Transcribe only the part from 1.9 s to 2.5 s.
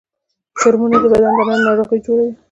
جوړوي